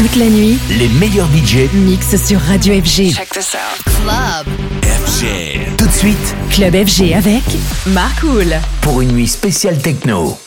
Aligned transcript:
Toute 0.00 0.16
la 0.16 0.30
nuit, 0.30 0.58
Les 0.70 0.88
meilleurs 0.88 1.28
budgets 1.28 1.68
mix 1.74 2.16
sur 2.16 2.40
Radio 2.40 2.72
FG. 2.72 3.12
Check 3.12 3.28
this 3.34 3.54
out. 3.54 3.84
Club. 3.84 4.46
FG. 4.82 5.76
Tout 5.76 5.86
de 5.86 5.92
suite, 5.92 6.34
Club 6.48 6.72
FG 6.86 7.12
avec 7.12 7.42
Marcool. 7.88 8.54
pour 8.80 9.02
une 9.02 9.12
nuit 9.12 9.28
spéciale 9.28 9.76
techno. 9.76 10.38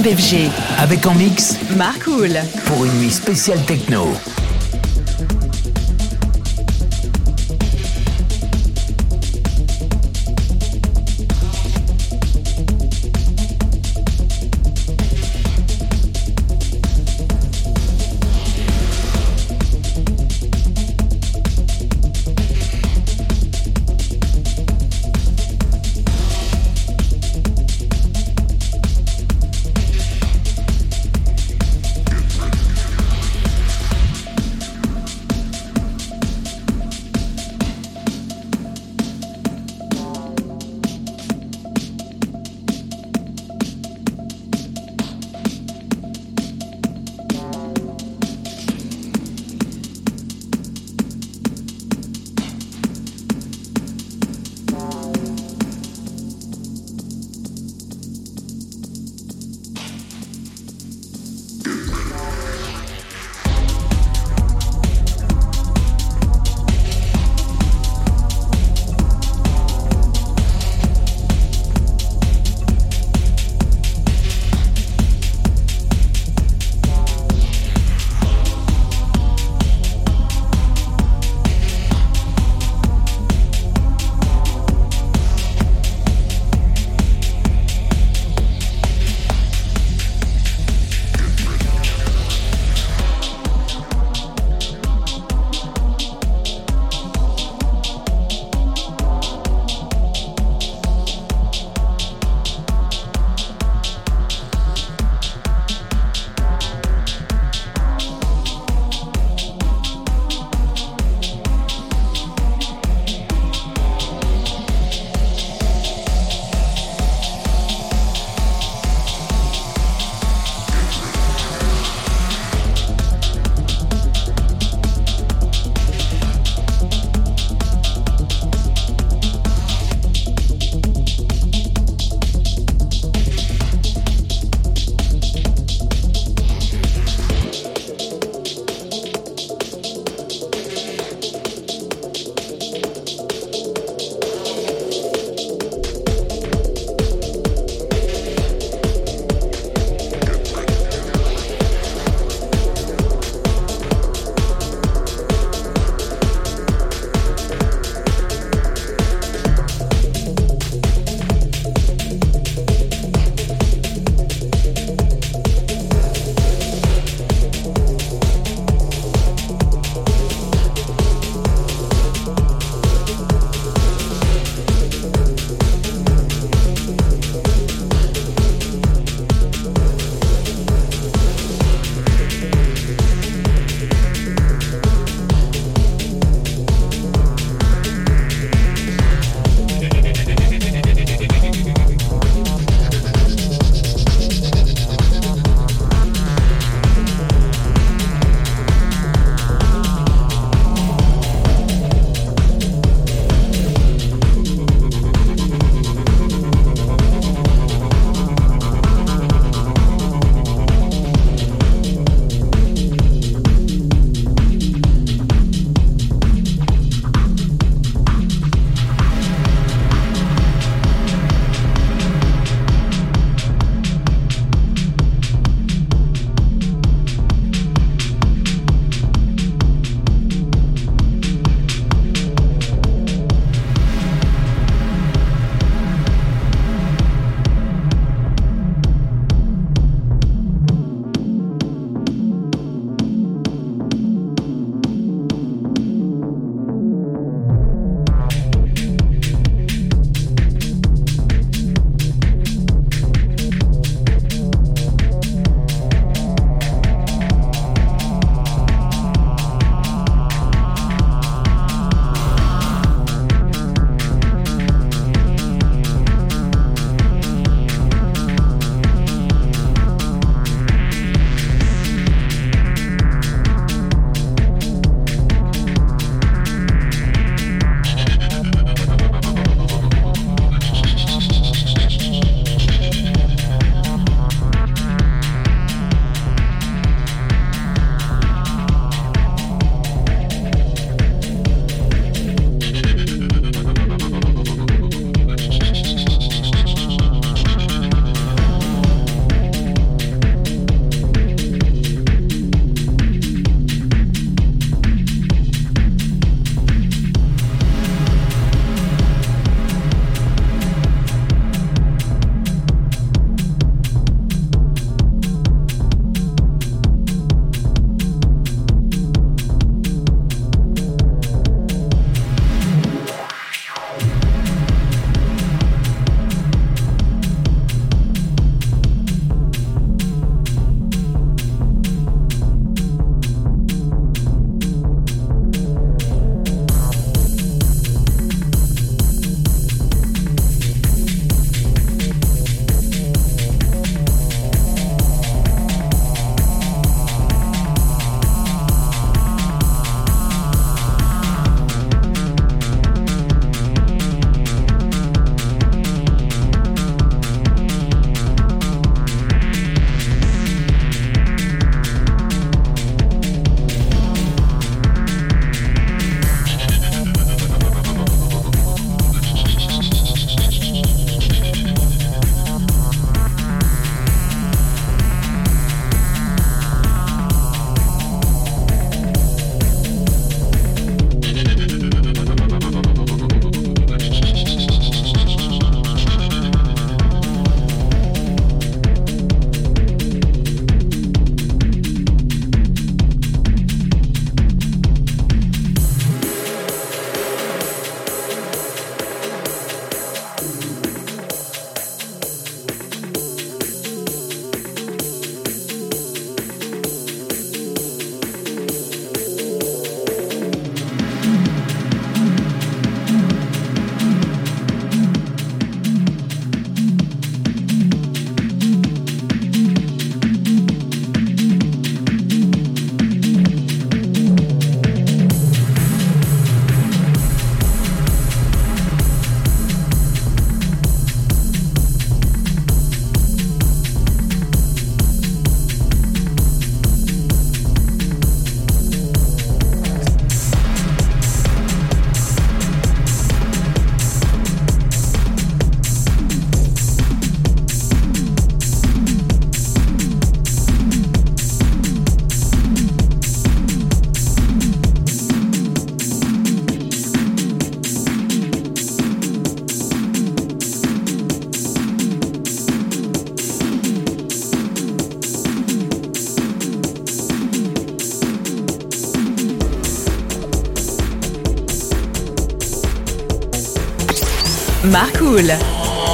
Club 0.00 0.16
FG. 0.16 0.48
Avec 0.78 1.06
en 1.06 1.14
mix 1.14 1.58
Marcool. 1.76 2.38
pour 2.66 2.84
une 2.84 3.00
nuit 3.00 3.10
spéciale 3.10 3.60
techno. 3.64 4.06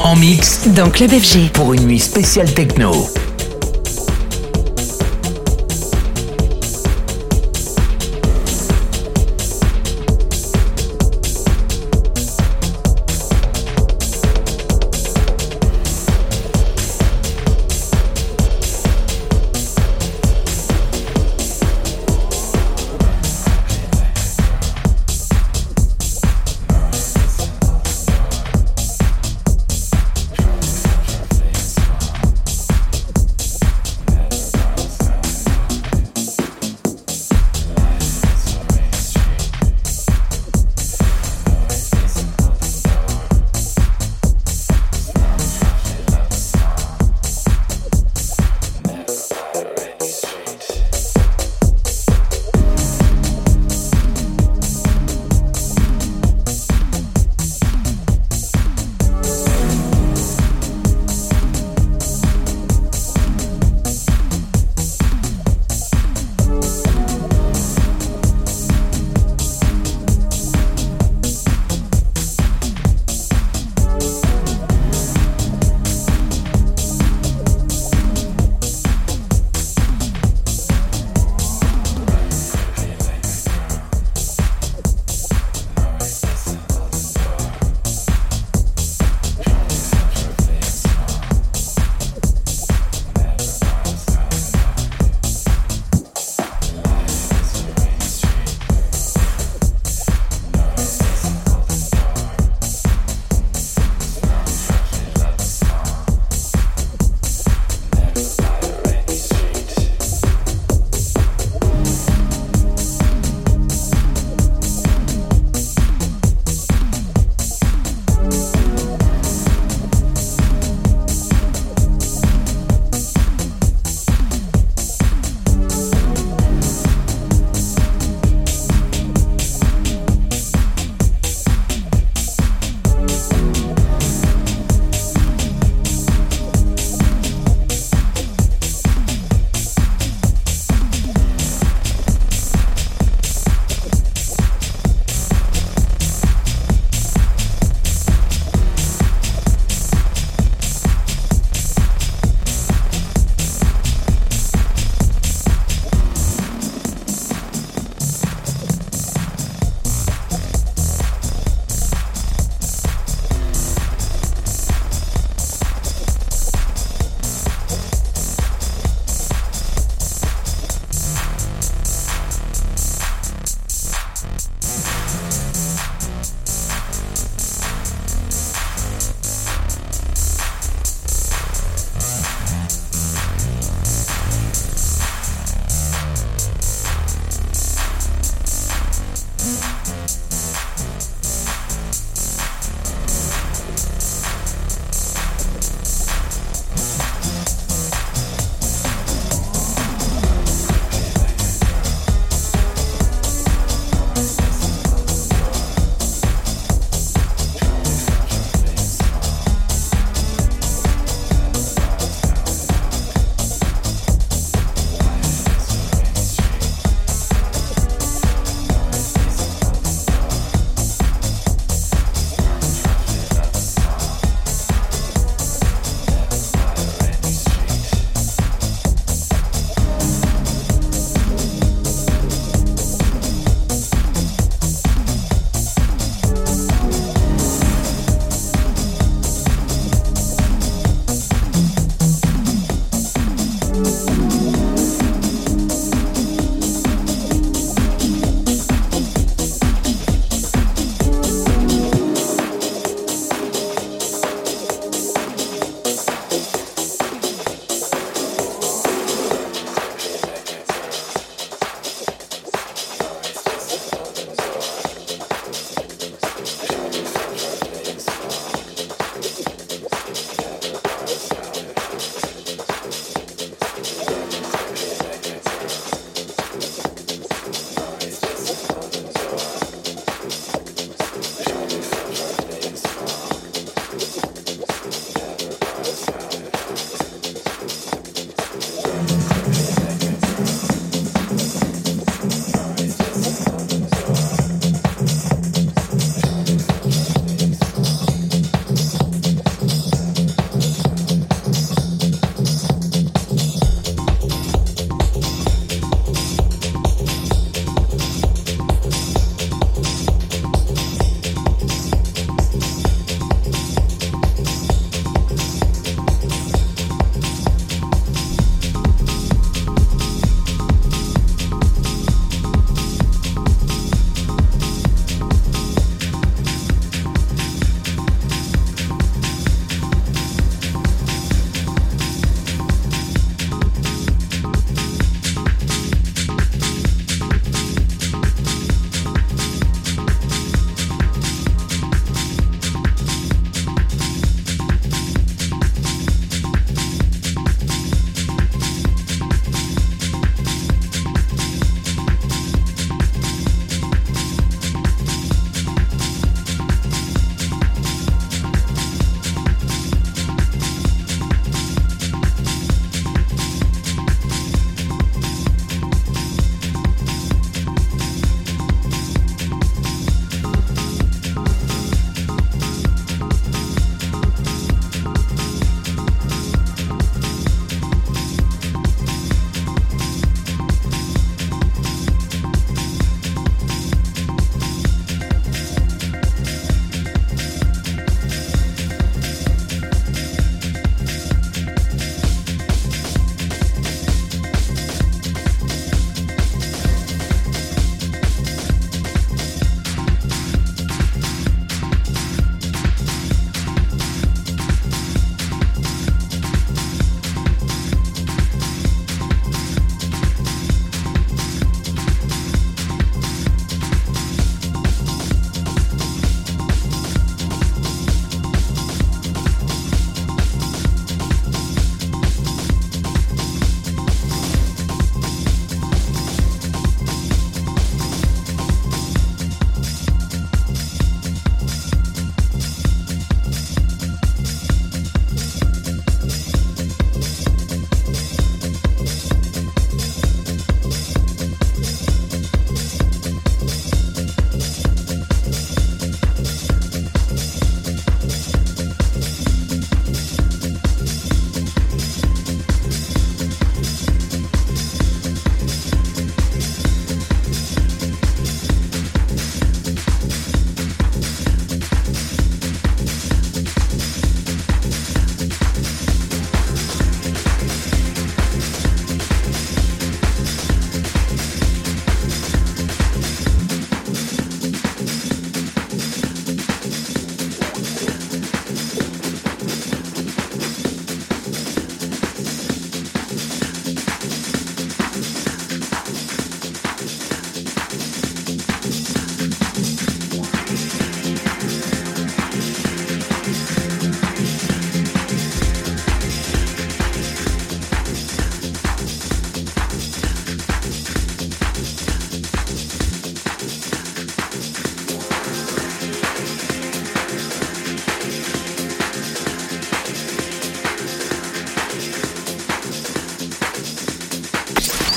En 0.03 0.15
mix 0.15 0.69
dans 0.69 0.91
Club 0.91 1.11
FG. 1.11 1.51
pour 1.53 1.73
une 1.73 1.87
nuit 1.87 1.99
spéciale 1.99 2.53
techno. 2.53 2.93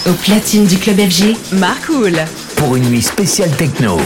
Au 0.07 0.13
platine 0.13 0.65
du 0.65 0.77
club 0.77 0.97
FG, 1.01 1.35
Marcool. 1.53 2.15
Pour 2.55 2.77
une 2.77 2.85
nuit 2.85 3.01
spéciale 3.01 3.51
techno. 3.51 3.97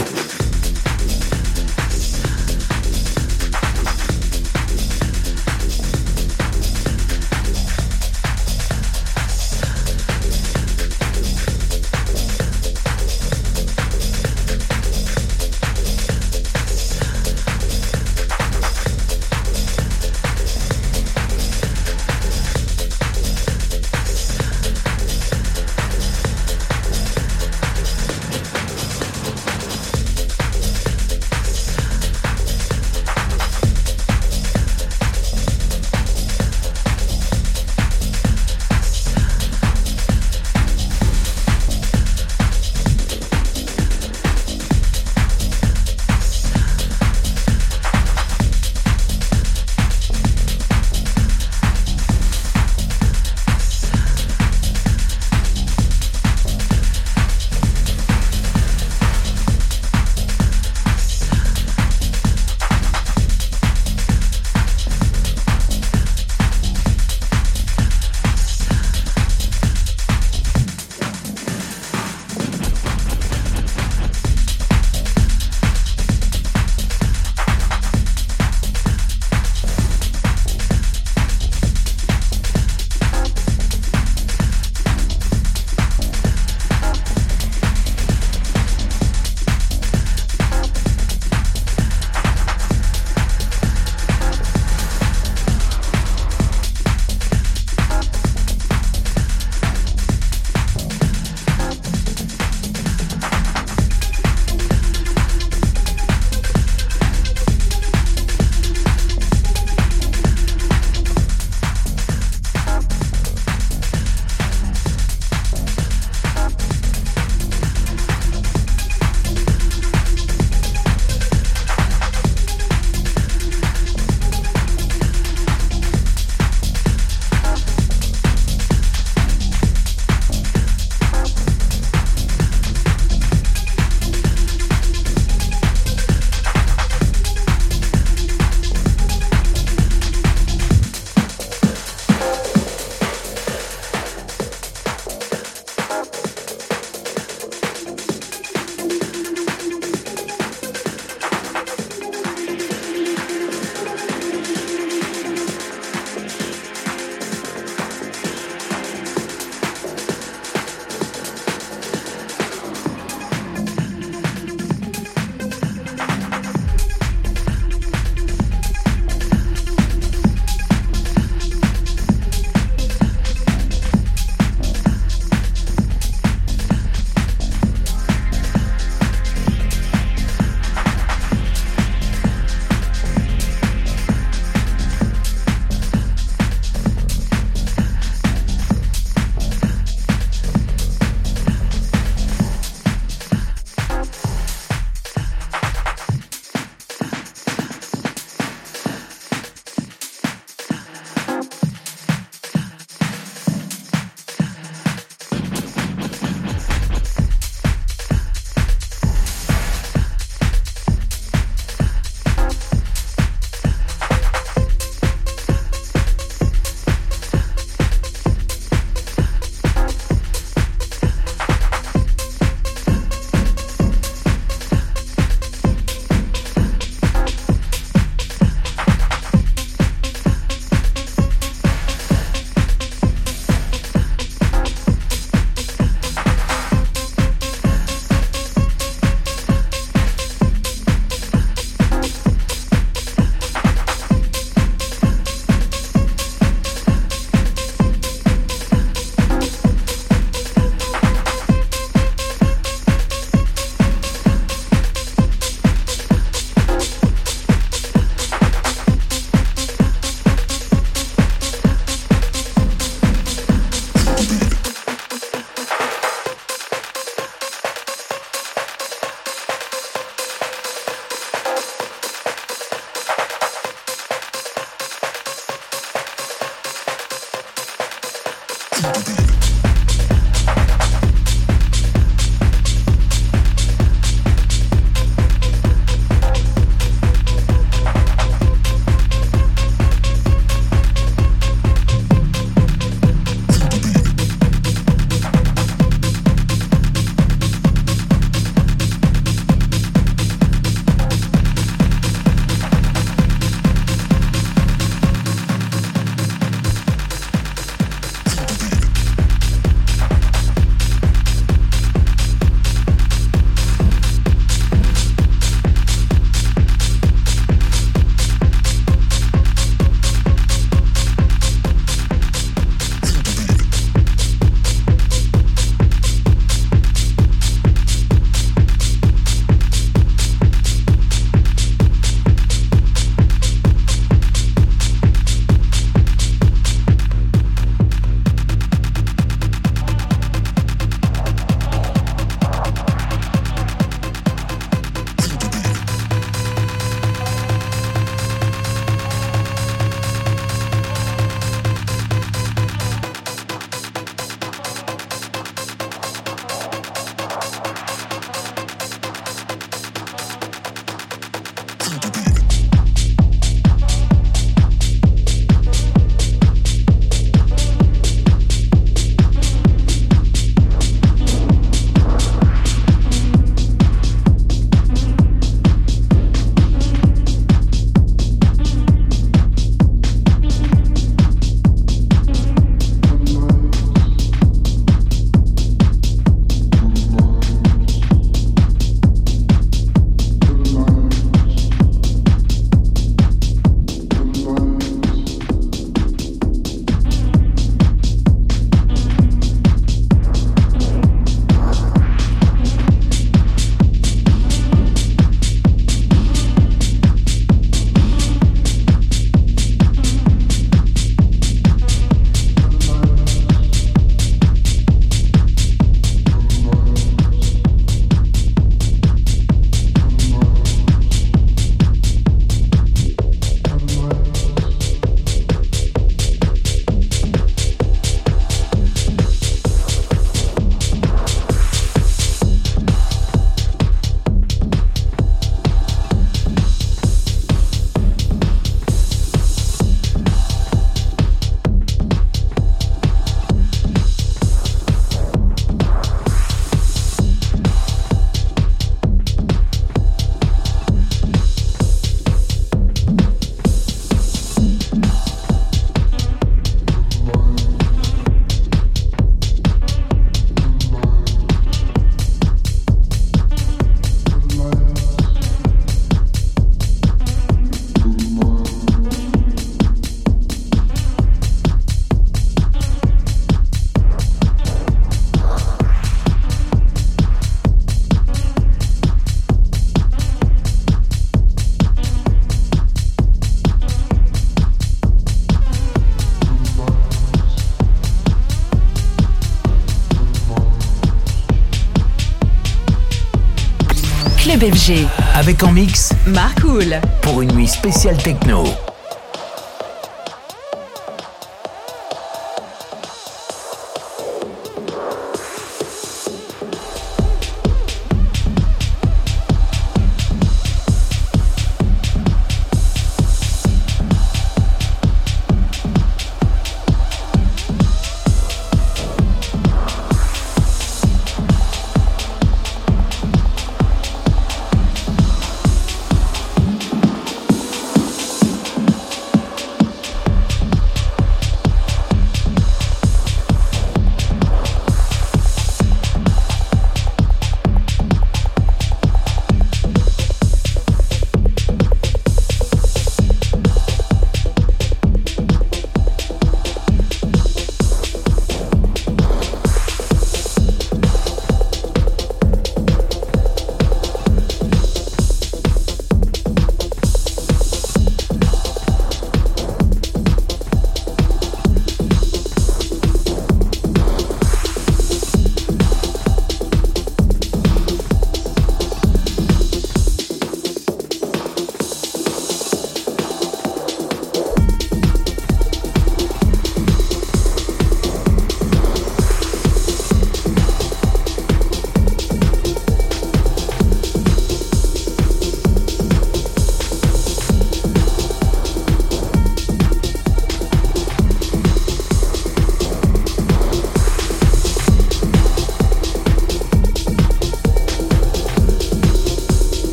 FG. 494.62 495.08
Avec 495.34 495.64
en 495.64 495.72
mix 495.72 496.12
Marc 496.26 496.62
Houl. 496.62 497.00
Pour 497.22 497.42
une 497.42 497.52
nuit 497.52 497.66
spéciale 497.66 498.16
techno. 498.16 498.64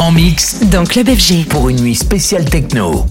En 0.00 0.10
mix 0.10 0.58
Dans 0.72 0.84
Club 0.84 1.08
FG. 1.08 1.46
pour 1.48 1.68
une 1.68 1.80
nuit 1.80 1.94
spéciale 1.94 2.44
techno. 2.44 3.06